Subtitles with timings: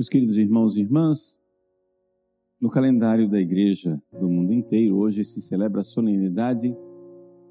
[0.00, 1.38] Meus queridos irmãos e irmãs,
[2.58, 6.74] no calendário da Igreja do mundo inteiro, hoje se celebra a solenidade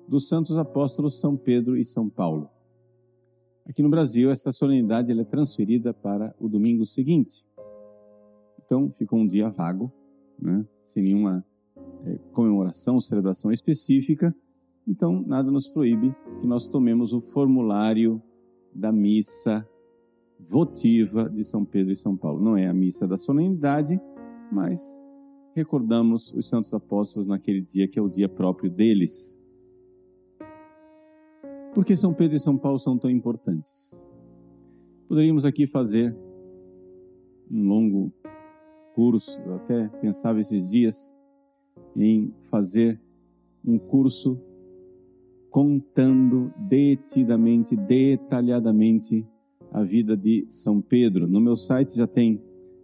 [0.07, 2.49] dos santos apóstolos São Pedro e São Paulo.
[3.67, 7.45] Aqui no Brasil, essa solenidade é transferida para o domingo seguinte.
[8.65, 9.93] Então, ficou um dia vago,
[10.41, 11.45] né, sem nenhuma
[12.03, 14.35] é, comemoração, celebração específica.
[14.87, 18.19] Então, nada nos proíbe que nós tomemos o formulário
[18.73, 19.69] da missa
[20.39, 22.41] votiva de São Pedro e São Paulo.
[22.41, 23.99] Não é a missa da solenidade,
[24.51, 25.01] mas
[25.53, 29.37] recordamos os santos apóstolos naquele dia que é o dia próprio deles.
[31.73, 34.03] Por que São Pedro e São Paulo são tão importantes?
[35.07, 36.15] Poderíamos aqui fazer
[37.51, 38.13] um longo
[38.93, 41.15] curso, eu até pensava esses dias
[41.95, 43.01] em fazer
[43.65, 44.39] um curso
[45.49, 49.25] contando detidamente, detalhadamente
[49.71, 51.27] a vida de São Pedro.
[51.27, 52.41] No meu site já tem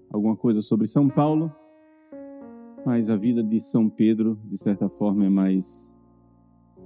[0.09, 1.51] alguma coisa sobre São Paulo,
[2.85, 5.93] mas a vida de São Pedro, de certa forma, é mais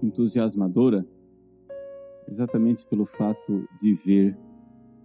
[0.02, 1.06] entusiasmadora,
[2.28, 4.38] exatamente pelo fato de ver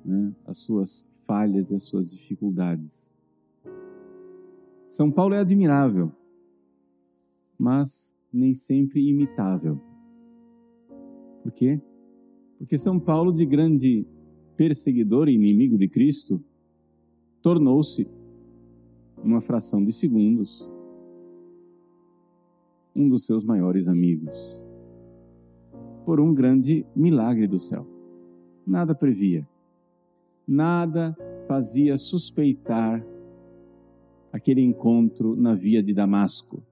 [0.05, 3.13] né, as suas falhas e as suas dificuldades.
[4.89, 6.13] São Paulo é admirável,
[7.59, 9.81] mas nem sempre imitável.
[11.43, 11.81] Por quê?
[12.59, 14.07] Porque São Paulo, de grande
[14.57, 16.43] perseguidor e inimigo de Cristo,
[17.43, 18.09] tornou-se,
[19.23, 20.69] numa fração de segundos,
[22.95, 24.35] um dos seus maiores amigos.
[26.05, 27.87] Por um grande milagre do céu.
[28.67, 29.47] Nada previa,
[30.47, 31.17] nada
[31.47, 33.05] fazia suspeitar
[34.33, 36.63] aquele encontro na via de Damasco.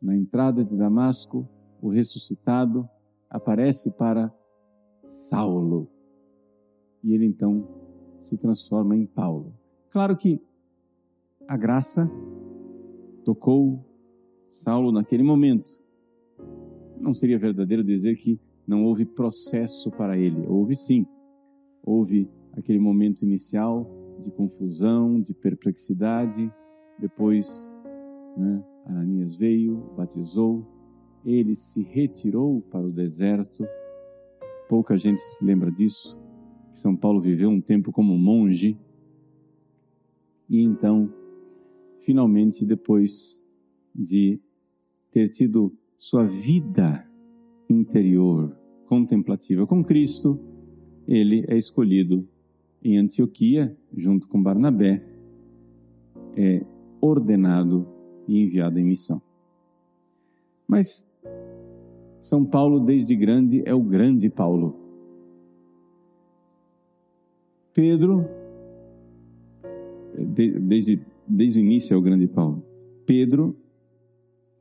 [0.00, 1.48] Na entrada de Damasco,
[1.80, 2.88] o ressuscitado
[3.30, 4.32] aparece para
[5.04, 5.88] Saulo
[7.08, 7.66] e ele então
[8.20, 9.54] se transforma em Paulo.
[9.90, 10.38] Claro que
[11.46, 12.10] a graça
[13.24, 13.82] tocou
[14.52, 15.80] Saulo naquele momento.
[17.00, 20.46] Não seria verdadeiro dizer que não houve processo para ele.
[20.46, 21.06] Houve sim.
[21.82, 23.90] Houve aquele momento inicial
[24.20, 26.52] de confusão, de perplexidade.
[26.98, 27.74] Depois,
[28.36, 30.66] né, Ananias veio, batizou.
[31.24, 33.66] Ele se retirou para o deserto.
[34.68, 36.27] Pouca gente se lembra disso
[36.78, 38.78] que São Paulo viveu um tempo como monge.
[40.48, 41.12] E então,
[42.00, 43.42] finalmente, depois
[43.92, 44.40] de
[45.10, 47.04] ter tido sua vida
[47.68, 48.56] interior
[48.86, 50.38] contemplativa com Cristo,
[51.06, 52.26] ele é escolhido
[52.80, 55.04] em Antioquia, junto com Barnabé,
[56.36, 56.64] é
[57.00, 57.88] ordenado
[58.28, 59.20] e enviado em missão.
[60.66, 61.10] Mas
[62.20, 64.87] São Paulo, desde grande, é o grande Paulo.
[67.78, 68.28] Pedro,
[70.66, 72.60] desde, desde o início é o grande Paulo.
[73.06, 73.56] Pedro,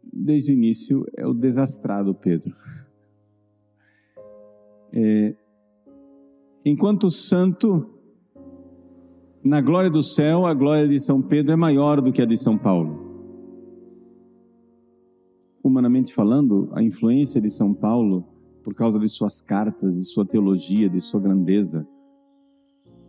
[0.04, 2.56] desde o início, é o desastrado Pedro.
[4.94, 5.36] É,
[6.64, 7.90] enquanto santo,
[9.44, 12.38] na glória do céu, a glória de São Pedro é maior do que a de
[12.38, 13.04] São Paulo.
[15.64, 18.28] Humanamente falando, a influência de São Paulo,
[18.64, 21.84] por causa de suas cartas, de sua teologia, de sua grandeza,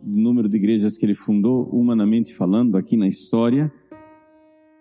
[0.03, 3.71] número de igrejas que ele fundou, humanamente falando, aqui na história,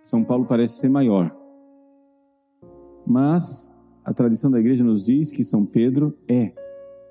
[0.02, 1.34] São Paulo parece ser maior.
[3.06, 3.74] Mas
[4.04, 6.54] a tradição da igreja nos diz que São Pedro é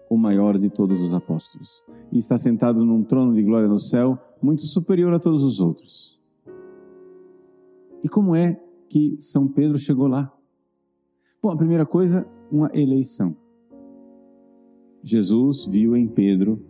[0.09, 4.17] o maior de todos os apóstolos e está sentado num trono de glória no céu,
[4.41, 6.19] muito superior a todos os outros.
[8.03, 10.33] E como é que São Pedro chegou lá?
[11.41, 13.35] Bom, a primeira coisa, uma eleição.
[15.03, 16.65] Jesus viu em Pedro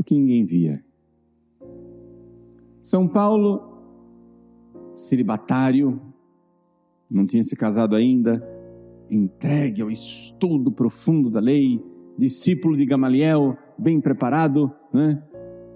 [0.00, 0.82] o que ninguém via.
[2.80, 3.60] São Paulo,
[4.94, 6.00] celibatário,
[7.10, 8.42] não tinha se casado ainda,
[9.10, 11.84] entregue ao estudo profundo da lei,
[12.16, 15.22] discípulo de Gamaliel, bem preparado, né?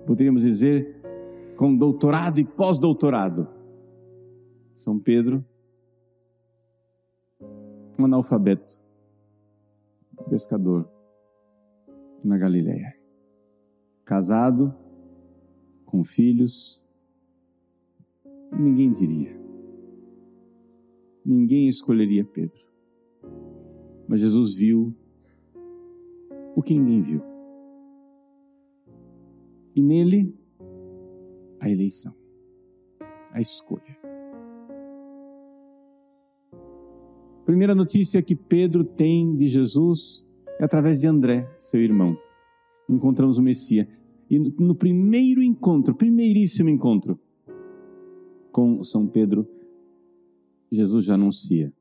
[0.06, 1.02] poderíamos dizer,
[1.58, 3.46] com doutorado e pós-doutorado.
[4.74, 5.44] São Pedro,
[7.98, 8.80] um analfabeto,
[10.30, 10.88] pescador
[12.24, 13.03] na Galileia
[14.04, 14.74] casado,
[15.84, 16.82] com filhos,
[18.52, 19.34] ninguém diria.
[21.24, 22.58] Ninguém escolheria Pedro.
[24.06, 24.94] Mas Jesus viu
[26.54, 27.22] o que ninguém viu.
[29.74, 30.36] E nele,
[31.58, 32.14] a eleição,
[33.32, 33.98] a escolha.
[37.44, 40.26] Primeira notícia que Pedro tem de Jesus
[40.60, 42.16] é através de André, seu irmão
[42.88, 43.86] encontramos o Messias.
[44.30, 47.18] E no primeiro encontro, primeiríssimo encontro
[48.50, 49.46] com São Pedro,
[50.70, 51.72] Jesus já anuncia: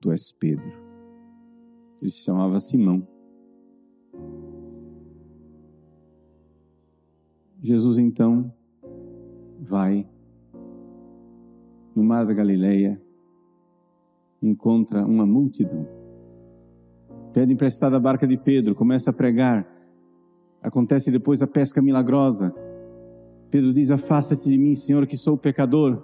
[0.00, 0.88] Tu és Pedro.
[2.00, 3.06] Ele se chamava Simão.
[7.60, 8.52] Jesus então
[9.58, 10.08] vai
[11.94, 13.00] no mar da Galileia,
[14.40, 15.86] encontra uma multidão.
[17.32, 19.77] Pede emprestada a barca de Pedro, começa a pregar.
[20.62, 22.54] Acontece depois a pesca milagrosa.
[23.50, 26.02] Pedro diz: Afasta-te de mim, Senhor, que sou pecador.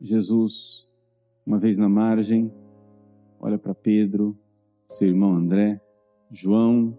[0.00, 0.88] Jesus,
[1.46, 2.52] uma vez na margem,
[3.38, 4.36] olha para Pedro,
[4.86, 5.80] seu irmão André,
[6.30, 6.98] João,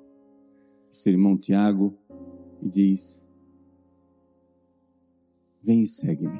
[0.91, 1.97] seu irmão Tiago,
[2.61, 3.31] e diz:
[5.61, 6.39] Vem e segue-me.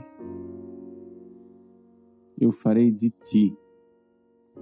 [2.39, 3.55] Eu farei de ti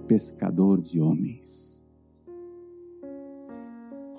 [0.06, 1.81] pescador de homens.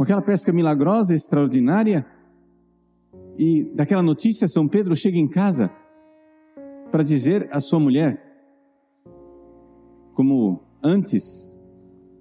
[0.04, 2.06] Com aquela pesca milagrosa, extraordinária,
[3.40, 5.72] e daquela notícia, São Pedro chega em casa
[6.92, 8.22] para dizer à sua mulher,
[10.14, 11.58] como antes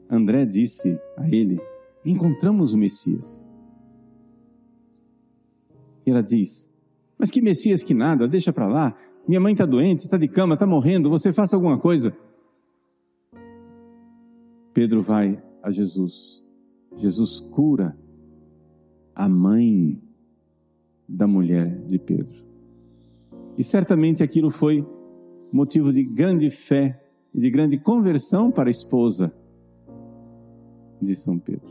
[0.08, 1.60] André disse a ele:
[2.06, 3.50] Encontramos o Messias.
[6.06, 6.72] E ela diz:
[7.18, 8.96] Mas que Messias que nada, deixa para lá.
[9.26, 12.16] Minha mãe está doente, está de cama, está morrendo, você faça alguma coisa.
[14.72, 16.41] Pedro vai a Jesus.
[16.96, 17.96] Jesus cura
[19.14, 20.00] a mãe
[21.08, 22.44] da mulher de Pedro.
[23.56, 24.86] E certamente aquilo foi
[25.52, 27.02] motivo de grande fé
[27.34, 29.32] e de grande conversão para a esposa
[31.00, 31.70] de São Pedro.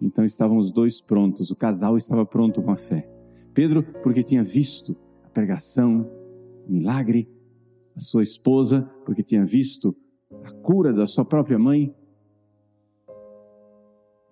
[0.00, 3.08] Então estavam os dois prontos, o casal estava pronto com a fé.
[3.54, 6.10] Pedro, porque tinha visto a pregação,
[6.68, 7.28] o milagre,
[7.94, 9.96] a sua esposa, porque tinha visto
[10.44, 11.94] a cura da sua própria mãe.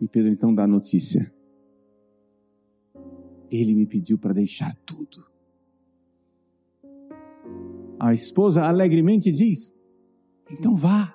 [0.00, 1.32] E Pedro então dá a notícia.
[3.50, 5.24] Ele me pediu para deixar tudo.
[7.98, 9.74] A esposa alegremente diz:
[10.50, 11.14] Então vá.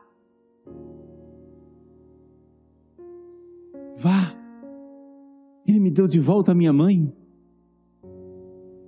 [4.02, 4.36] Vá.
[5.68, 7.14] Ele me deu de volta a minha mãe.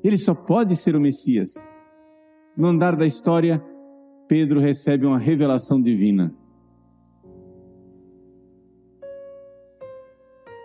[0.03, 1.53] Ele só pode ser o Messias.
[2.57, 3.63] No andar da história,
[4.27, 6.35] Pedro recebe uma revelação divina.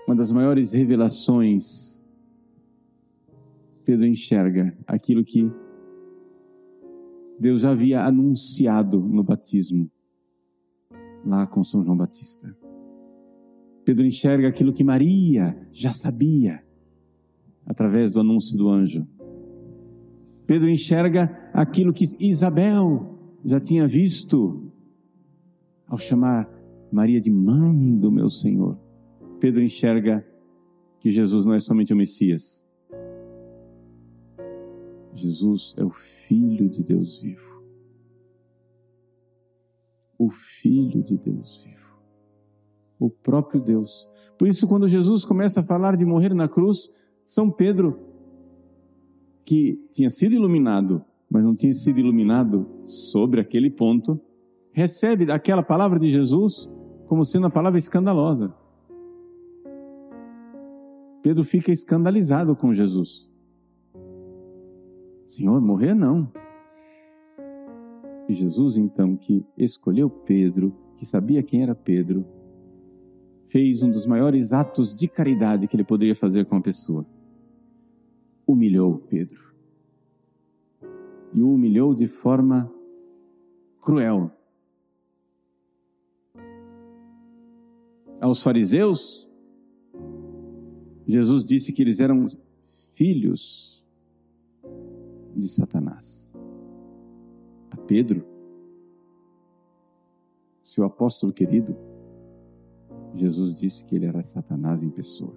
[0.06, 2.06] Uma das maiores revelações,
[3.84, 5.50] Pedro enxerga aquilo que
[7.40, 9.90] Deus havia anunciado no batismo,
[11.24, 12.56] lá com São João Batista.
[13.84, 16.64] Pedro enxerga aquilo que Maria já sabia,
[17.66, 19.04] através do anúncio do anjo.
[20.46, 24.72] Pedro enxerga aquilo que Isabel já tinha visto
[25.88, 26.48] ao chamar
[26.92, 28.85] Maria de mãe do meu Senhor.
[29.38, 30.26] Pedro enxerga
[31.00, 32.64] que Jesus não é somente o Messias.
[35.12, 37.64] Jesus é o Filho de Deus vivo.
[40.18, 41.96] O Filho de Deus vivo
[42.98, 44.08] o próprio Deus.
[44.38, 46.90] Por isso, quando Jesus começa a falar de morrer na cruz,
[47.24, 47.98] São Pedro,
[49.44, 54.20] que tinha sido iluminado, mas não tinha sido iluminado sobre aquele ponto,
[54.72, 56.68] recebe aquela palavra de Jesus
[57.06, 58.52] como sendo uma palavra escandalosa.
[61.26, 63.28] Pedro fica escandalizado com Jesus.
[65.26, 66.32] Senhor, morrer não.
[68.28, 72.24] E Jesus, então, que escolheu Pedro, que sabia quem era Pedro,
[73.46, 77.04] fez um dos maiores atos de caridade que ele poderia fazer com a pessoa.
[78.46, 79.52] Humilhou Pedro.
[81.34, 82.72] E o humilhou de forma
[83.80, 84.30] cruel.
[88.20, 89.25] Aos fariseus,
[91.06, 92.26] Jesus disse que eles eram
[92.94, 93.84] filhos
[95.36, 96.32] de Satanás.
[97.70, 98.26] A Pedro,
[100.62, 101.76] seu apóstolo querido,
[103.14, 105.36] Jesus disse que ele era Satanás em pessoa.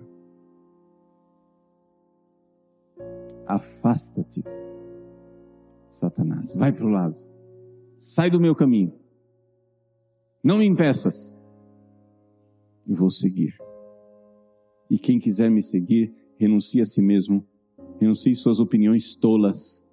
[3.45, 4.43] Afasta-te,
[5.87, 6.55] Satanás.
[6.55, 7.19] Vai para o lado.
[7.97, 8.93] Sai do meu caminho.
[10.43, 11.39] Não me impeças.
[12.85, 13.57] E vou seguir.
[14.89, 17.45] E quem quiser me seguir, renuncie a si mesmo.
[17.99, 19.87] Renuncie suas opiniões tolas.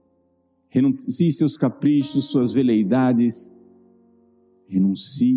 [0.69, 3.55] Renuncie seus caprichos, suas veleidades.
[4.69, 5.37] Renuncie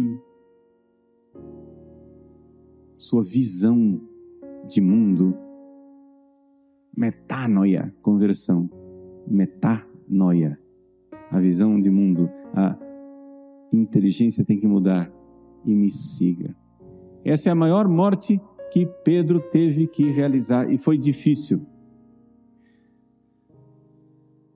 [2.98, 4.02] sua visão
[4.68, 5.36] de mundo.
[6.96, 8.70] Metanoia, conversão.
[9.28, 10.60] Metanoia,
[11.30, 12.78] a visão de mundo, a
[13.72, 15.12] inteligência tem que mudar
[15.66, 16.56] e me siga.
[17.24, 21.66] Essa é a maior morte que Pedro teve que realizar e foi difícil.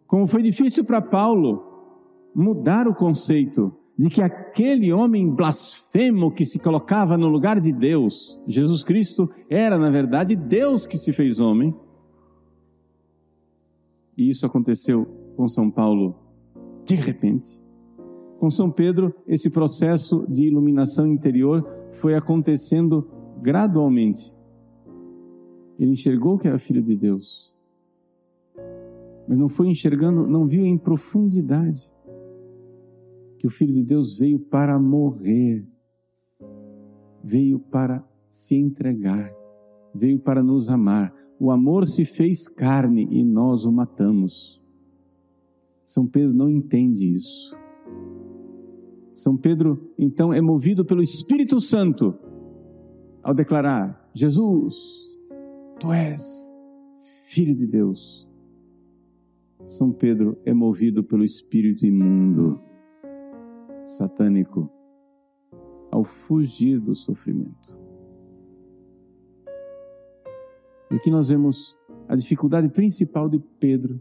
[0.05, 1.63] Como foi difícil para Paulo
[2.35, 8.39] mudar o conceito de que aquele homem blasfemo que se colocava no lugar de Deus,
[8.47, 11.75] Jesus Cristo era, na verdade, Deus que se fez homem.
[14.17, 15.05] E isso aconteceu
[15.35, 16.15] com São Paulo
[16.85, 17.61] de repente.
[18.39, 23.07] Com São Pedro, esse processo de iluminação interior foi acontecendo
[23.43, 24.33] gradualmente.
[25.77, 27.53] Ele enxergou que era filho de Deus,
[29.27, 31.91] mas não foi enxergando, não viu em profundidade
[33.37, 35.67] que o Filho de Deus veio para morrer,
[37.21, 39.33] veio para se entregar,
[39.93, 41.13] veio para nos amar.
[41.37, 44.61] O amor se fez carne e nós o matamos.
[45.83, 47.57] São Pedro não entende isso.
[49.13, 52.17] São Pedro, então, é movido pelo Espírito Santo
[53.23, 54.75] ao declarar: Jesus,
[55.79, 56.53] tu és
[57.27, 58.29] filho de Deus.
[59.67, 62.61] São Pedro é movido pelo espírito imundo
[63.85, 64.69] satânico
[65.89, 67.79] ao fugir do sofrimento.
[70.91, 71.77] E aqui nós vemos
[72.07, 73.99] a dificuldade principal de Pedro.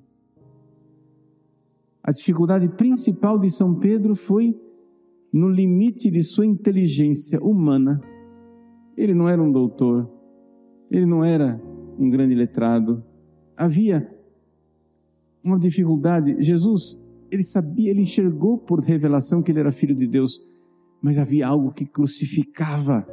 [2.02, 4.54] A dificuldade principal de São Pedro foi
[5.32, 8.00] no limite de sua inteligência humana.
[8.96, 10.10] Ele não era um doutor,
[10.90, 11.60] ele não era
[11.98, 13.02] um grande letrado.
[13.56, 14.10] Havia
[15.42, 16.42] uma dificuldade.
[16.42, 20.38] Jesus ele sabia, ele enxergou por revelação que ele era filho de Deus,
[21.00, 23.06] mas havia algo que crucificava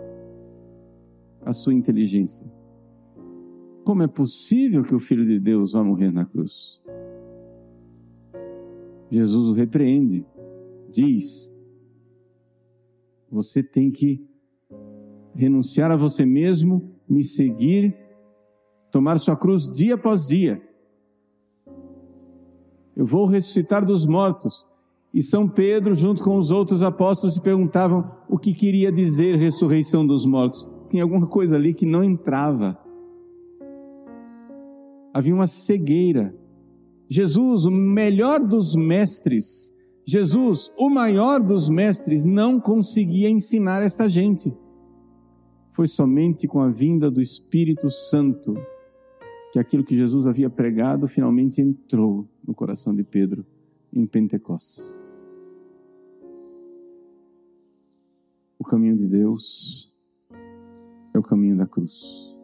[1.42, 2.46] a sua inteligência.
[3.86, 6.82] Como é possível que o filho de Deus vá morrer na cruz?
[9.10, 10.26] Jesus o repreende,
[10.92, 11.56] diz:
[13.32, 14.28] você tem que
[15.36, 17.96] renunciar a você mesmo, me seguir,
[18.92, 20.62] tomar sua cruz dia após dia
[23.00, 24.68] eu vou ressuscitar dos mortos.
[25.14, 30.06] E São Pedro, junto com os outros apóstolos, se perguntavam o que queria dizer ressurreição
[30.06, 30.68] dos mortos.
[30.90, 32.78] Tinha alguma coisa ali que não entrava.
[35.14, 36.36] Havia uma cegueira.
[37.10, 39.74] Jesus, o melhor dos mestres,
[40.06, 44.54] Jesus, o maior dos mestres, não conseguia ensinar esta gente.
[45.72, 48.54] Foi somente com a vinda do Espírito Santo
[49.52, 53.46] que aquilo que Jesus havia pregado finalmente entrou no coração de Pedro
[53.92, 55.00] em Pentecostes.
[58.58, 59.92] O caminho de Deus
[61.14, 62.36] é o caminho da cruz.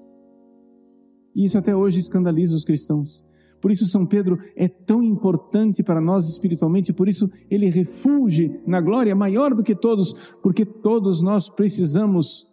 [1.36, 3.26] E isso até hoje escandaliza os cristãos.
[3.62, 8.80] Por isso, São Pedro é tão importante para nós espiritualmente, por isso ele refuge na
[8.80, 12.48] glória maior do que todos, porque todos nós precisamos,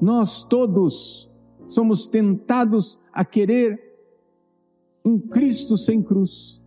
[0.00, 1.30] nós todos
[1.66, 3.78] somos tentados a querer
[5.04, 6.62] um Cristo sem cruz.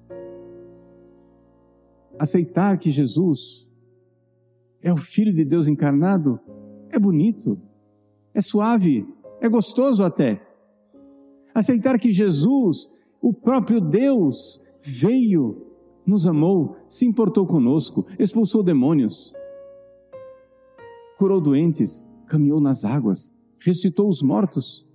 [2.19, 3.69] Aceitar que Jesus
[4.81, 6.39] é o Filho de Deus encarnado
[6.89, 7.57] é bonito,
[8.33, 9.07] é suave,
[9.39, 10.45] é gostoso até.
[11.53, 12.89] Aceitar que Jesus,
[13.21, 15.67] o próprio Deus, veio,
[16.05, 19.33] nos amou, se importou conosco, expulsou demônios,
[21.17, 24.85] curou doentes, caminhou nas águas, ressuscitou os mortos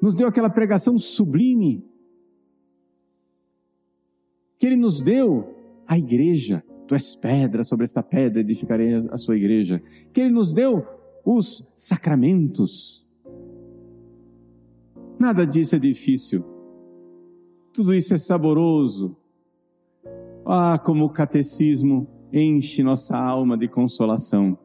[0.00, 1.84] nos deu aquela pregação sublime,
[4.58, 5.54] que Ele nos deu
[5.86, 6.64] a igreja.
[6.86, 9.80] Tu és pedra, sobre esta pedra edificarei a sua igreja.
[10.12, 10.84] Que Ele nos deu
[11.24, 13.06] os sacramentos.
[15.18, 16.44] Nada disso é difícil.
[17.72, 19.16] Tudo isso é saboroso.
[20.44, 24.58] Ah, como o catecismo enche nossa alma de consolação.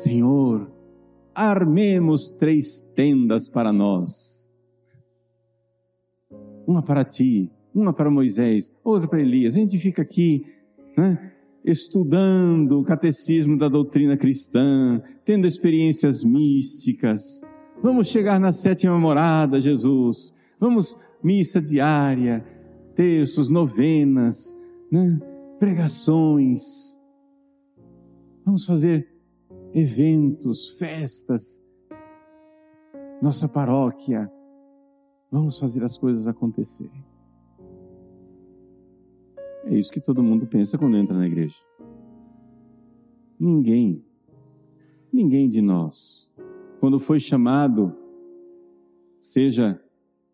[0.00, 0.72] Senhor,
[1.34, 4.50] armemos três tendas para nós.
[6.66, 9.54] Uma para ti, uma para Moisés, outra para Elias.
[9.54, 10.46] A gente fica aqui,
[10.96, 17.42] né, estudando o catecismo da doutrina cristã, tendo experiências místicas.
[17.82, 20.34] Vamos chegar na sétima morada, Jesus.
[20.58, 22.42] Vamos, missa diária,
[22.94, 24.56] terços, novenas,
[24.90, 25.20] né,
[25.58, 26.98] pregações.
[28.46, 29.09] Vamos fazer
[29.74, 31.62] eventos, festas,
[33.22, 34.30] nossa paróquia.
[35.30, 37.04] Vamos fazer as coisas acontecerem.
[39.64, 41.58] É isso que todo mundo pensa quando entra na igreja.
[43.38, 44.04] Ninguém,
[45.12, 46.32] ninguém de nós,
[46.80, 47.94] quando foi chamado,
[49.20, 49.80] seja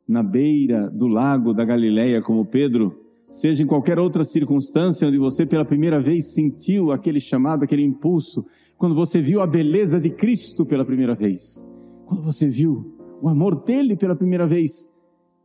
[0.09, 5.45] na beira do lago da Galileia, como Pedro, seja em qualquer outra circunstância onde você
[5.45, 10.67] pela primeira vez sentiu aquele chamado, aquele impulso, quando você viu a beleza de Cristo
[10.67, 11.69] pela primeira vez,
[12.05, 14.93] quando você viu o amor dele pela primeira vez,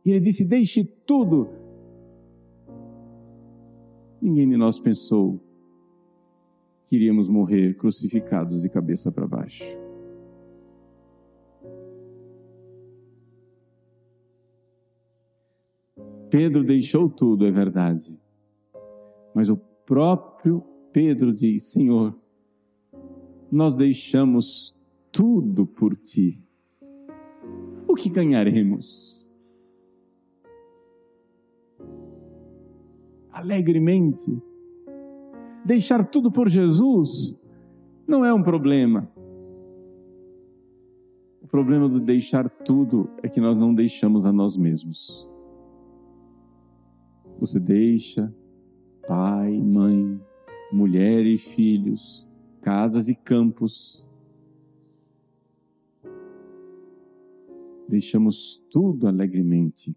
[0.04, 1.48] e ele disse: Deixe tudo.
[4.20, 5.40] Ninguém de nós pensou
[6.86, 9.64] que iríamos morrer crucificados de cabeça para baixo.
[16.30, 18.18] Pedro deixou tudo, é verdade.
[19.34, 20.62] Mas o próprio
[20.92, 22.21] Pedro diz: Senhor,
[23.52, 24.74] nós deixamos
[25.12, 26.42] tudo por ti.
[27.86, 29.30] O que ganharemos?
[33.30, 34.42] Alegremente.
[35.66, 37.38] Deixar tudo por Jesus
[38.08, 39.12] não é um problema.
[41.42, 45.30] O problema do deixar tudo é que nós não deixamos a nós mesmos.
[47.38, 48.34] Você deixa
[49.06, 50.18] pai, mãe,
[50.72, 52.31] mulher e filhos,
[52.62, 54.08] casas e campos.
[57.88, 59.94] Deixamos tudo alegremente.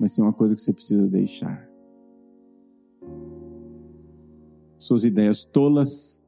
[0.00, 1.68] Mas tem uma coisa que você precisa deixar.
[4.78, 6.24] Suas ideias tolas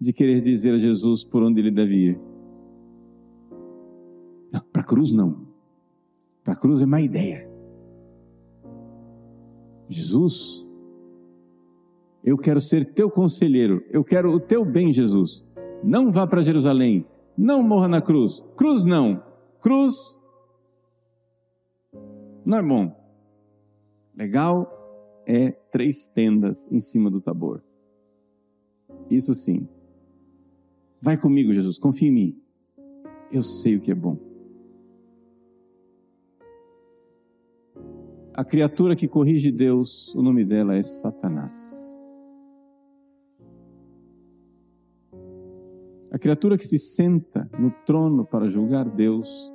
[0.00, 2.20] de querer dizer a Jesus por onde ele deve ir.
[4.72, 5.46] Para a cruz, não.
[6.42, 7.48] Para a cruz é má ideia.
[9.88, 10.63] Jesus,
[12.24, 15.46] eu quero ser teu conselheiro, eu quero o teu bem, Jesus.
[15.82, 18.42] Não vá para Jerusalém, não morra na cruz.
[18.56, 19.22] Cruz não.
[19.60, 20.16] Cruz
[22.44, 22.96] não é bom.
[24.16, 24.70] Legal
[25.26, 27.62] é três tendas em cima do tabor.
[29.10, 29.68] Isso sim.
[31.00, 32.42] Vai comigo, Jesus, confia em mim.
[33.30, 34.16] Eu sei o que é bom.
[38.32, 41.93] A criatura que corrige Deus, o nome dela é Satanás.
[46.14, 49.52] A criatura que se senta no trono para julgar Deus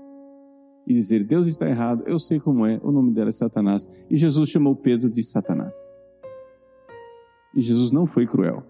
[0.85, 3.89] e dizer Deus está errado, eu sei como é, o nome dela é Satanás.
[4.09, 5.73] E Jesus chamou Pedro de Satanás.
[7.55, 8.61] E Jesus não foi cruel.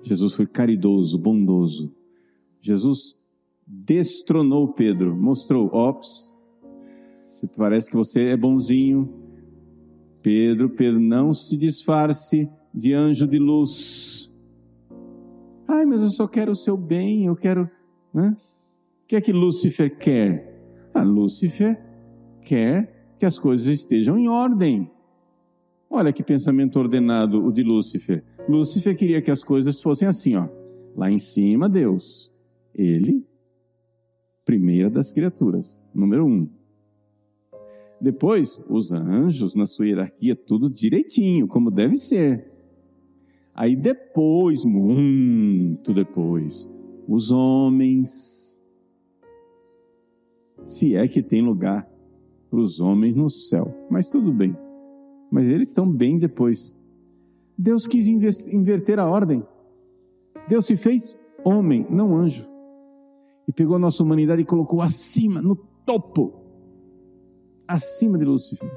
[0.00, 1.94] Jesus foi caridoso, bondoso.
[2.58, 3.14] Jesus
[3.66, 6.32] destronou Pedro, mostrou, ops,
[7.58, 9.12] parece que você é bonzinho.
[10.22, 14.32] Pedro, Pedro, não se disfarce de anjo de luz.
[15.66, 17.68] Ai, mas eu só quero o seu bem, eu quero.
[18.12, 18.36] Né?
[19.04, 20.52] O que é que Lúcifer quer?
[20.94, 21.80] Ah, Lúcifer
[22.42, 24.90] quer que as coisas estejam em ordem.
[25.88, 28.24] Olha que pensamento ordenado o de Lúcifer.
[28.48, 30.48] Lúcifer queria que as coisas fossem assim, ó.
[30.96, 32.32] Lá em cima, Deus.
[32.74, 33.26] Ele
[34.44, 36.48] primeira das criaturas, número um.
[38.00, 42.51] Depois, os anjos, na sua hierarquia, tudo direitinho, como deve ser.
[43.54, 46.68] Aí depois, muito depois,
[47.08, 48.62] os homens.
[50.66, 51.88] Se é que tem lugar
[52.48, 53.74] para os homens no céu.
[53.90, 54.56] Mas tudo bem.
[55.30, 56.78] Mas eles estão bem depois.
[57.58, 59.42] Deus quis inverter a ordem.
[60.48, 62.52] Deus se fez homem, não anjo
[63.46, 66.32] e pegou a nossa humanidade e colocou acima, no topo,
[67.66, 68.70] acima de Lúcifer.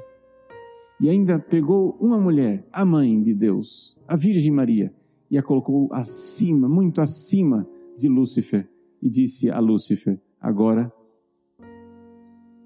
[1.00, 4.94] E ainda pegou uma mulher, a mãe de Deus, a Virgem Maria,
[5.30, 8.68] e a colocou acima, muito acima de Lúcifer,
[9.02, 10.90] e disse a Lúcifer: Agora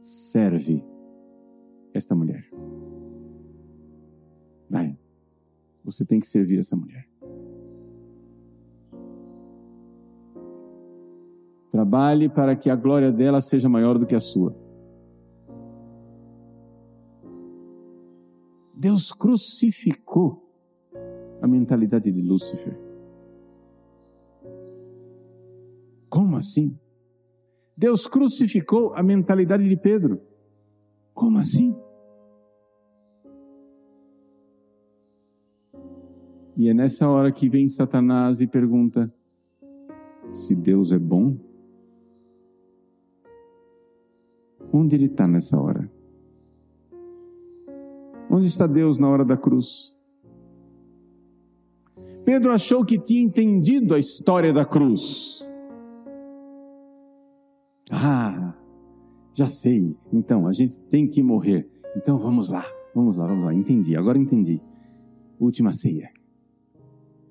[0.00, 0.84] serve
[1.92, 2.48] esta mulher.
[4.68, 4.96] Vai,
[5.84, 7.08] você tem que servir essa mulher.
[11.70, 14.54] Trabalhe para que a glória dela seja maior do que a sua.
[18.80, 20.42] Deus crucificou
[21.42, 22.74] a mentalidade de Lúcifer.
[26.08, 26.74] Como assim?
[27.76, 30.18] Deus crucificou a mentalidade de Pedro.
[31.12, 31.76] Como assim?
[36.56, 39.12] E é nessa hora que vem Satanás e pergunta:
[40.32, 41.36] se Deus é bom,
[44.72, 45.90] Onde ele está nessa hora?
[48.30, 49.96] Onde está Deus na hora da cruz?
[52.24, 55.48] Pedro achou que tinha entendido a história da cruz.
[57.90, 58.54] Ah,
[59.34, 59.96] já sei.
[60.12, 61.68] Então, a gente tem que morrer.
[61.96, 62.64] Então vamos lá,
[62.94, 63.52] vamos lá, vamos lá.
[63.52, 64.62] Entendi, agora entendi.
[65.40, 66.10] Última ceia.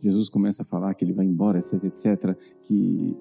[0.02, 3.16] Jesus começa a falar que ele vai embora, etc, etc, que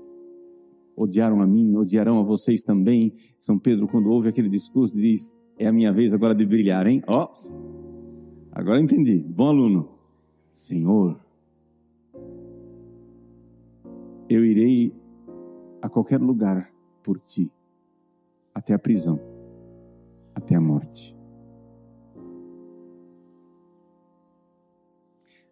[0.97, 3.13] odiaram a mim, odiarão a vocês também.
[3.39, 7.03] São Pedro, quando ouve aquele discurso, diz: É a minha vez agora de brilhar, hein?
[7.07, 7.33] Ó,
[8.53, 9.19] agora entendi.
[9.19, 9.89] Bom aluno.
[10.53, 11.21] Senhor,
[14.29, 14.95] eu irei
[15.83, 17.51] a qualquer lugar por ti,
[18.55, 19.19] até a prisão,
[20.35, 21.17] até a morte.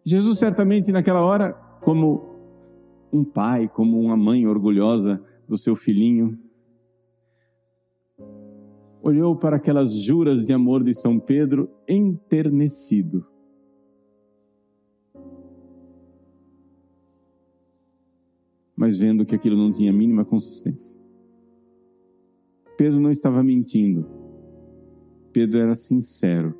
[0.05, 2.37] Jesus certamente naquela hora, como
[3.11, 6.39] um pai, como uma mãe orgulhosa do seu filhinho,
[9.01, 13.25] olhou para aquelas juras de amor de São Pedro enternecido.
[18.75, 20.99] Mas vendo que aquilo não tinha a mínima consistência.
[22.77, 24.05] Pedro não estava mentindo.
[25.33, 26.53] Pedro era sincero.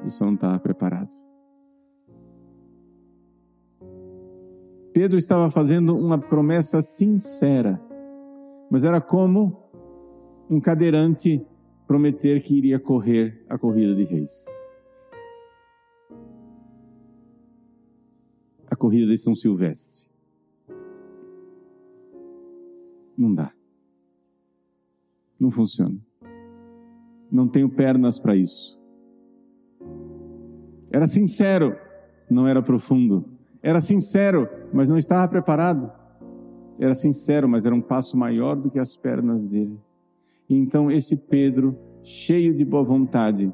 [0.00, 1.14] Ele só não estava preparado.
[4.92, 7.80] Pedro estava fazendo uma promessa sincera,
[8.70, 9.59] mas era como
[10.50, 11.46] um cadeirante
[11.86, 14.46] prometer que iria correr a corrida de reis.
[18.68, 20.10] A corrida de São Silvestre.
[23.16, 23.52] Não dá.
[25.38, 25.96] Não funciona.
[27.30, 28.80] Não tenho pernas para isso.
[30.90, 31.76] Era sincero,
[32.28, 33.24] não era profundo.
[33.62, 35.92] Era sincero, mas não estava preparado.
[36.76, 39.78] Era sincero, mas era um passo maior do que as pernas dele.
[40.50, 43.50] E então esse Pedro, cheio de boa vontade,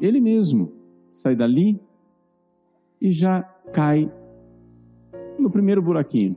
[0.00, 0.72] ele mesmo
[1.10, 1.80] sai dali
[3.00, 4.12] e já cai
[5.38, 6.36] no primeiro buraquinho.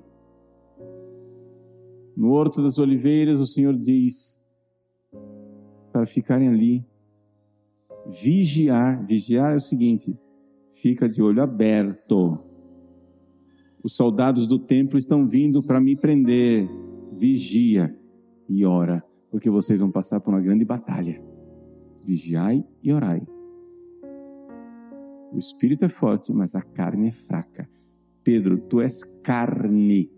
[2.15, 4.41] No Horto das Oliveiras, o Senhor diz
[5.91, 6.85] para ficarem ali,
[8.05, 9.03] vigiar.
[9.05, 10.15] Vigiar é o seguinte:
[10.71, 12.47] fica de olho aberto
[13.87, 16.67] os soldados do templo estão vindo para me prender.
[17.13, 17.97] Vigia
[18.49, 21.21] e ora, porque vocês vão passar por uma grande batalha.
[22.05, 23.21] Vigiai e orai.
[25.31, 27.69] O espírito é forte, mas a carne é fraca.
[28.23, 30.09] Pedro, tu és carne,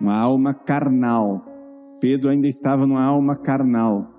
[0.00, 1.44] uma alma carnal.
[2.00, 4.10] Pedro ainda estava numa alma carnal.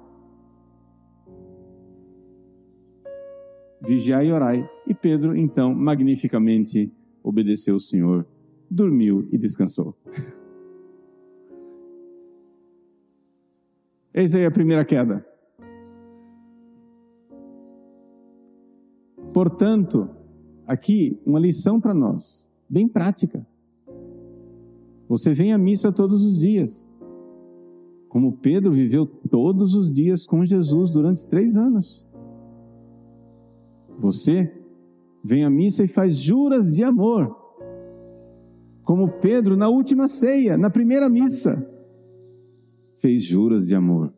[3.82, 4.70] Vigiai e orai.
[4.88, 6.92] E Pedro, então, magnificamente
[7.24, 8.26] obedeceu o Senhor
[8.70, 9.96] dormiu e descansou.
[14.14, 15.26] Eis aí a primeira queda.
[19.34, 20.08] Portanto,
[20.68, 23.46] aqui uma lição para nós, bem prática.
[25.10, 26.90] Você vem à missa todos os dias,
[28.08, 32.06] como Pedro viveu todos os dias com Jesus durante três anos.
[34.00, 34.54] Você
[35.24, 37.36] vem à missa e faz juras de amor
[38.84, 41.66] como Pedro na última ceia, na primeira missa,
[43.04, 44.14] fez juras de amor.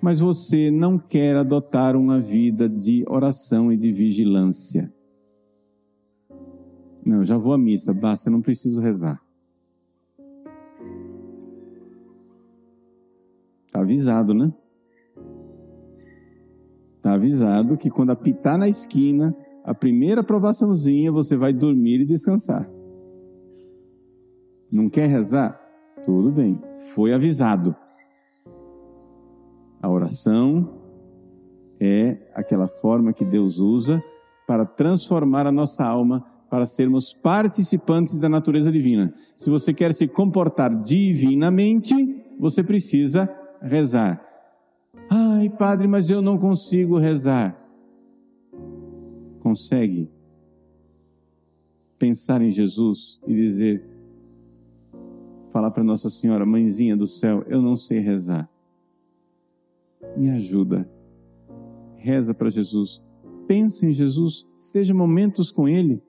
[0.00, 4.94] Mas você não quer adotar uma vida de oração e de vigilância.
[7.04, 9.20] Não, já vou à missa, basta, não preciso rezar.
[13.66, 14.54] Está avisado, né?
[16.96, 22.70] Está avisado que quando apitar na esquina, a primeira aprovaçãozinha você vai dormir e descansar.
[24.70, 25.63] Não quer rezar?
[26.04, 26.60] Tudo bem,
[26.94, 27.74] foi avisado.
[29.82, 30.80] A oração
[31.80, 34.02] é aquela forma que Deus usa
[34.46, 39.12] para transformar a nossa alma para sermos participantes da natureza divina.
[39.34, 41.94] Se você quer se comportar divinamente,
[42.38, 43.28] você precisa
[43.60, 44.22] rezar.
[45.10, 47.64] Ai, padre, mas eu não consigo rezar
[49.44, 50.10] consegue
[51.98, 53.86] pensar em Jesus e dizer,
[55.54, 58.50] falar para Nossa Senhora, mãezinha do céu, eu não sei rezar.
[60.16, 60.90] Me ajuda.
[61.94, 63.00] Reza para Jesus.
[63.46, 64.44] Pense em Jesus.
[64.58, 66.02] Esteja momentos com Ele.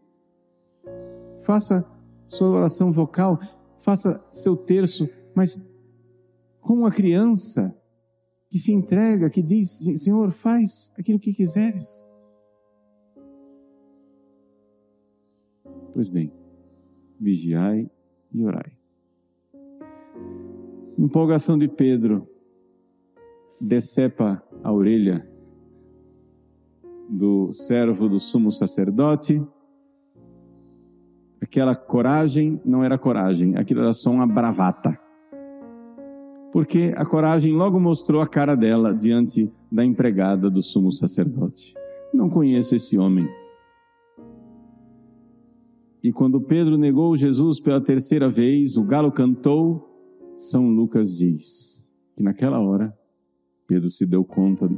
[1.46, 1.86] Faça
[2.26, 3.40] sua oração vocal.
[3.78, 5.64] Faça seu terço, mas
[6.60, 7.72] como uma criança
[8.50, 12.10] que se entrega, que diz: Senhor, faz aquilo que quiseres.
[15.94, 16.34] Pois bem,
[17.20, 17.88] vigiai
[18.34, 18.85] e orai.
[20.98, 22.28] Empolgação de Pedro
[23.60, 25.28] decepa a orelha
[27.10, 29.42] do servo do sumo sacerdote.
[31.42, 34.98] Aquela coragem não era coragem, aquilo era só uma bravata.
[36.52, 41.74] Porque a coragem logo mostrou a cara dela diante da empregada do sumo sacerdote.
[42.14, 43.28] Não conheço esse homem
[46.06, 49.95] E quando Pedro negou Jesus pela terceira vez, o galo cantou,
[50.38, 52.98] São Lucas diz que naquela hora
[53.68, 54.70] Pedro se deu conta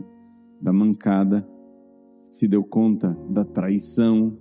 [0.61, 1.47] da mancada,
[2.21, 4.37] se deu conta da traição.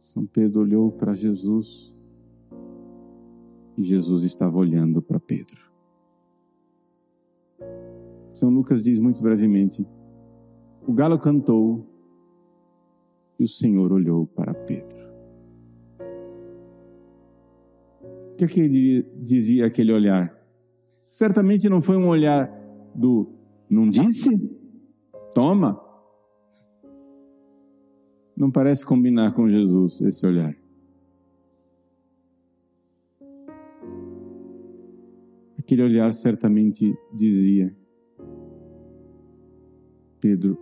[0.00, 1.94] São Pedro olhou para Jesus
[3.76, 5.68] e Jesus estava olhando para Pedro.
[8.32, 9.86] São Lucas diz muito brevemente:
[10.86, 11.86] o galo cantou
[13.38, 14.97] e o Senhor olhou para Pedro.
[18.46, 20.32] Que, que dizia aquele olhar?
[21.08, 22.48] Certamente não foi um olhar
[22.94, 24.30] do não disse?
[25.34, 25.78] Toma.
[28.36, 30.56] Não parece combinar com Jesus esse olhar.
[35.58, 37.76] Aquele olhar certamente dizia:
[40.20, 40.56] Pedro,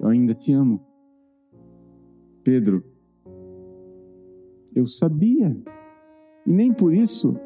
[0.00, 0.84] eu ainda te amo.
[2.42, 2.82] Pedro,
[4.74, 5.56] eu sabia,
[6.48, 7.36] e nem por isso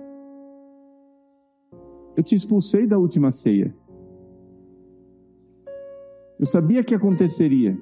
[2.17, 3.75] eu te expulsei da última ceia.
[6.39, 7.77] Eu sabia que aconteceria.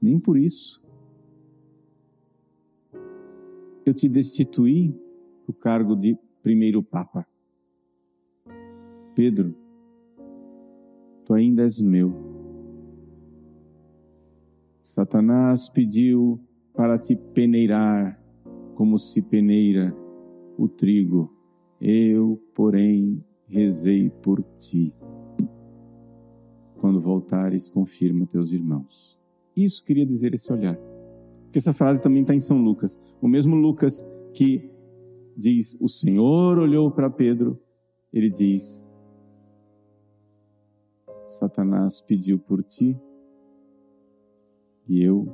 [0.00, 0.82] Nem por isso.
[3.84, 4.98] Eu te destituí
[5.46, 7.26] do cargo de primeiro Papa.
[9.14, 9.54] Pedro,
[11.26, 12.14] tu ainda és meu.
[14.80, 16.40] Satanás pediu
[16.72, 18.18] para te peneirar
[18.78, 19.92] como se peneira
[20.56, 21.34] o trigo.
[21.80, 24.94] Eu, porém, rezei por ti.
[26.76, 29.20] Quando voltares, confirma teus irmãos.
[29.56, 30.78] Isso queria dizer esse olhar.
[31.42, 33.00] Porque essa frase também está em São Lucas.
[33.20, 34.70] O mesmo Lucas que
[35.36, 37.60] diz: O Senhor olhou para Pedro,
[38.12, 38.88] ele diz:
[41.26, 42.96] Satanás pediu por ti
[44.86, 45.26] e eu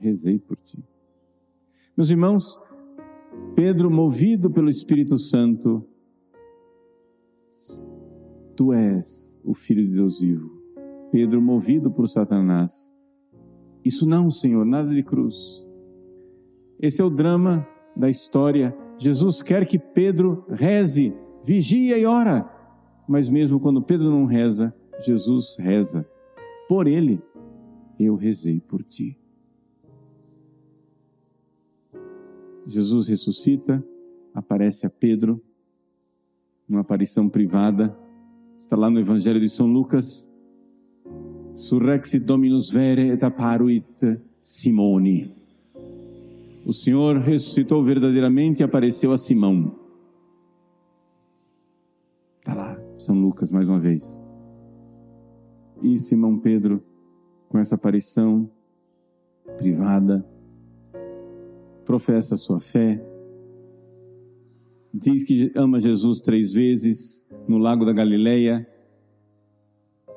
[0.00, 0.84] rezei por ti.
[1.96, 2.60] Meus irmãos,
[3.54, 5.86] Pedro, movido pelo Espírito Santo,
[8.56, 10.50] tu és o Filho de Deus vivo.
[11.12, 12.92] Pedro, movido por Satanás,
[13.84, 15.64] isso não, Senhor, nada de cruz.
[16.80, 18.76] Esse é o drama da história.
[18.98, 22.50] Jesus quer que Pedro reze, vigia e ora.
[23.06, 26.04] Mas mesmo quando Pedro não reza, Jesus reza.
[26.68, 27.22] Por ele,
[28.00, 29.16] eu rezei por ti.
[32.66, 33.84] Jesus ressuscita,
[34.34, 35.40] aparece a Pedro,
[36.68, 37.96] numa aparição privada,
[38.58, 40.28] está lá no Evangelho de São Lucas.
[41.54, 45.32] Surrexit Dominus vere et apparuit Simone.
[46.66, 49.78] O Senhor ressuscitou verdadeiramente e apareceu a Simão.
[52.38, 54.24] Está lá, São Lucas mais uma vez.
[55.82, 56.82] E Simão Pedro,
[57.48, 58.50] com essa aparição
[59.58, 60.26] privada,
[61.84, 63.00] professa sua fé,
[64.92, 68.66] diz que ama Jesus três vezes no lago da Galileia.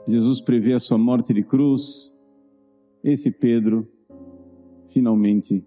[0.07, 2.13] Jesus prevê a sua morte de cruz.
[3.03, 3.87] Esse Pedro,
[4.87, 5.65] finalmente,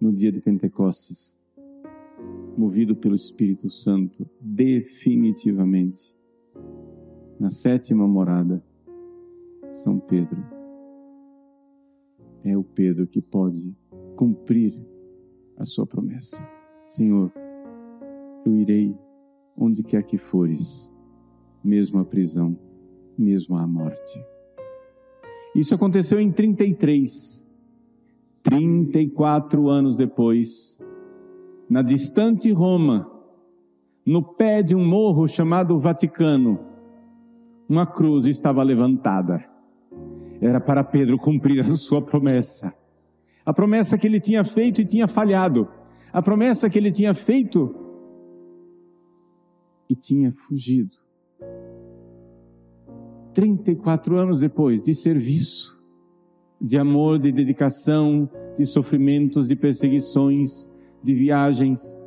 [0.00, 1.38] no dia de Pentecostes,
[2.56, 6.14] movido pelo Espírito Santo, definitivamente,
[7.38, 8.62] na sétima morada,
[9.72, 10.42] São Pedro.
[12.44, 13.76] É o Pedro que pode
[14.14, 14.78] cumprir
[15.58, 16.48] a sua promessa.
[16.86, 17.32] Senhor,
[18.44, 18.96] eu irei
[19.56, 20.94] onde quer que fores,
[21.64, 22.56] mesmo à prisão,
[23.18, 24.24] mesmo à morte.
[25.54, 27.46] Isso aconteceu em 33.
[28.42, 30.80] 34 anos depois,
[31.68, 33.10] na distante Roma,
[34.04, 36.60] no pé de um morro chamado Vaticano,
[37.68, 39.44] uma cruz estava levantada.
[40.40, 42.72] Era para Pedro cumprir a sua promessa
[43.46, 45.68] a promessa que ele tinha feito e tinha falhado,
[46.12, 47.72] a promessa que ele tinha feito
[49.88, 50.96] e tinha fugido.
[53.32, 55.80] 34 anos depois de serviço,
[56.60, 60.68] de amor, de dedicação, de sofrimentos, de perseguições,
[61.02, 62.02] de viagens,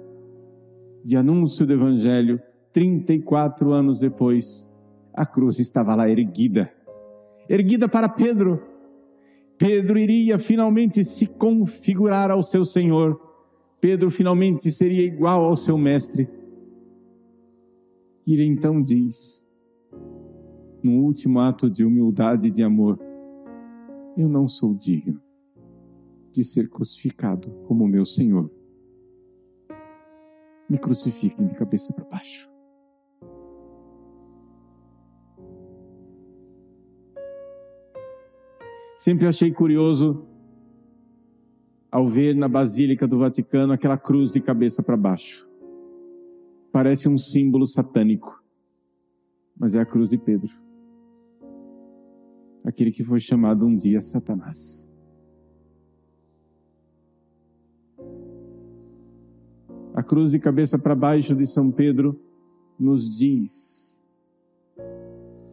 [1.06, 2.42] de anúncio do Evangelho,
[2.74, 4.70] 34 anos depois,
[5.14, 6.70] a cruz estava lá erguida.
[7.48, 8.62] Erguida para Pedro,
[9.60, 13.20] Pedro iria finalmente se configurar ao seu Senhor.
[13.82, 16.30] Pedro finalmente seria igual ao seu mestre.
[18.26, 19.46] Ele então diz,
[20.82, 22.98] no último ato de humildade e de amor:
[24.16, 25.22] Eu não sou digno
[26.32, 28.50] de ser crucificado como meu Senhor.
[30.70, 32.50] Me crucifiquem de cabeça para baixo.
[39.00, 40.28] Sempre achei curioso
[41.90, 45.50] ao ver na Basílica do Vaticano aquela cruz de cabeça para baixo.
[46.70, 48.44] Parece um símbolo satânico,
[49.58, 50.50] mas é a cruz de Pedro.
[52.66, 54.94] Aquele que foi chamado um dia Satanás.
[59.94, 62.20] A cruz de cabeça para baixo de São Pedro
[62.78, 64.06] nos diz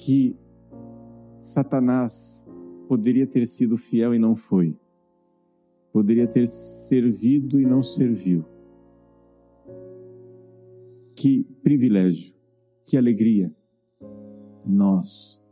[0.00, 0.36] que
[1.40, 2.50] Satanás
[2.88, 4.76] poderia ter sido fiel e não foi
[5.96, 8.44] poderia ter servido e não serviu.
[11.14, 12.36] Que privilégio,
[12.84, 13.50] que alegria
[14.62, 15.42] nós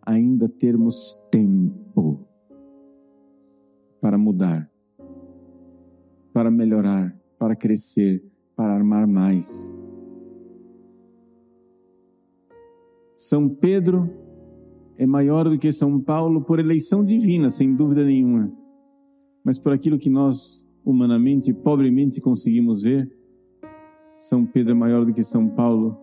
[0.00, 2.24] ainda termos tempo
[4.00, 4.70] para mudar,
[6.32, 8.24] para melhorar, para crescer,
[8.54, 9.82] para armar mais.
[13.16, 14.08] São Pedro
[14.98, 18.52] é maior do que São Paulo por eleição divina, sem dúvida nenhuma
[19.48, 23.10] mas por aquilo que nós humanamente, pobremente conseguimos ver,
[24.18, 25.96] São Pedro é maior do que São Paulo,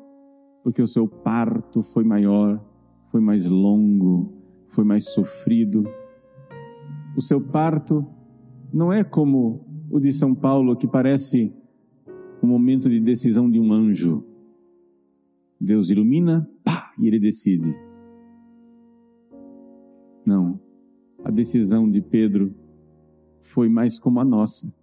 [0.64, 2.60] porque o seu parto foi maior,
[3.12, 4.34] foi mais longo,
[4.68, 5.84] foi mais sofrido.
[7.16, 8.04] O seu parto
[8.74, 11.54] não é como o de São Paulo, que parece
[12.42, 14.26] o momento de decisão de um anjo.
[15.62, 17.85] Deus ilumina, pá, e ele decide.
[20.26, 20.60] Não.
[21.24, 22.54] A decisão de Pedro
[23.42, 24.74] foi mais como a nossa.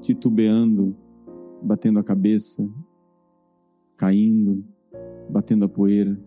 [0.00, 0.96] Titubeando,
[1.62, 2.68] batendo a cabeça,
[3.96, 4.64] caindo,
[5.28, 6.18] batendo a poeira,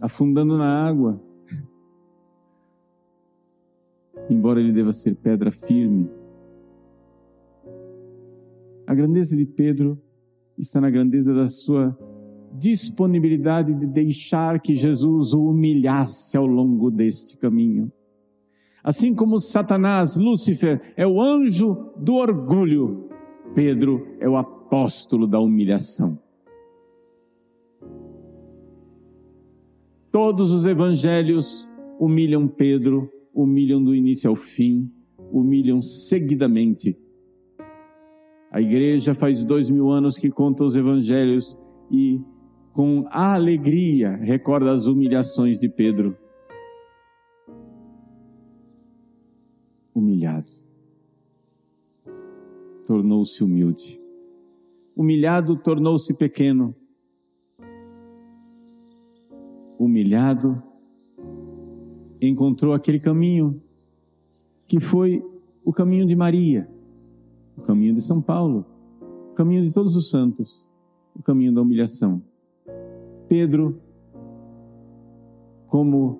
[0.00, 1.20] afundando na água.
[4.28, 6.08] Embora ele deva ser pedra firme,
[8.86, 10.00] a grandeza de Pedro
[10.56, 11.96] está na grandeza da sua
[12.52, 17.90] disponibilidade de deixar que Jesus o humilhasse ao longo deste caminho.
[18.82, 23.08] Assim como Satanás, Lúcifer, é o anjo do orgulho,
[23.54, 26.18] Pedro é o apóstolo da humilhação.
[30.10, 34.90] Todos os evangelhos humilham Pedro, humilham do início ao fim,
[35.30, 36.96] humilham seguidamente.
[38.50, 41.56] A igreja faz dois mil anos que conta os evangelhos
[41.90, 42.20] e,
[42.72, 46.16] com alegria, recorda as humilhações de Pedro.
[50.00, 50.50] humilhado.
[52.86, 54.00] Tornou-se humilde.
[54.96, 56.74] Humilhado, tornou-se pequeno.
[59.78, 60.62] Humilhado,
[62.20, 63.62] encontrou aquele caminho
[64.66, 65.24] que foi
[65.64, 66.68] o caminho de Maria,
[67.56, 68.66] o caminho de São Paulo,
[69.30, 70.64] o caminho de todos os santos,
[71.14, 72.22] o caminho da humilhação.
[73.30, 73.80] Pedro,
[75.68, 76.18] como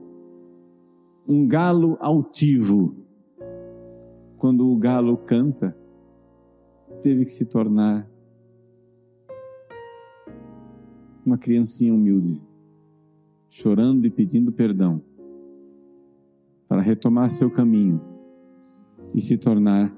[1.26, 2.94] um galo altivo,
[4.38, 5.76] quando o galo canta,
[7.02, 8.08] teve que se tornar
[11.26, 12.40] uma criancinha humilde,
[13.48, 15.02] chorando e pedindo perdão,
[16.68, 18.00] para retomar seu caminho
[19.12, 19.92] e se tornar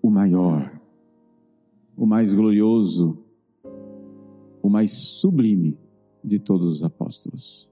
[0.00, 0.80] o maior,
[1.94, 3.22] o mais glorioso,
[4.62, 5.76] o mais sublime
[6.28, 7.68] de todos os apóstolos.